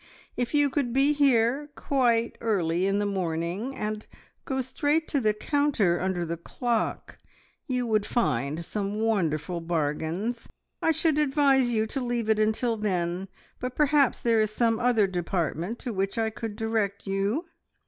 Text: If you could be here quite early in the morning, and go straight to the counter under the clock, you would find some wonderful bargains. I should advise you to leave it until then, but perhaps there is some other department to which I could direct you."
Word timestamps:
If 0.35 0.55
you 0.55 0.71
could 0.71 0.93
be 0.93 1.13
here 1.13 1.69
quite 1.75 2.35
early 2.41 2.87
in 2.87 2.97
the 2.97 3.05
morning, 3.05 3.75
and 3.75 4.07
go 4.45 4.61
straight 4.61 5.07
to 5.09 5.19
the 5.19 5.31
counter 5.35 6.01
under 6.01 6.25
the 6.25 6.37
clock, 6.37 7.19
you 7.67 7.85
would 7.85 8.07
find 8.07 8.65
some 8.65 8.99
wonderful 8.99 9.61
bargains. 9.61 10.49
I 10.81 10.89
should 10.91 11.19
advise 11.19 11.71
you 11.71 11.85
to 11.85 12.01
leave 12.01 12.31
it 12.31 12.39
until 12.39 12.77
then, 12.77 13.27
but 13.59 13.75
perhaps 13.75 14.21
there 14.21 14.41
is 14.41 14.49
some 14.49 14.79
other 14.79 15.05
department 15.05 15.77
to 15.81 15.93
which 15.93 16.17
I 16.17 16.31
could 16.31 16.55
direct 16.55 17.05
you." 17.05 17.45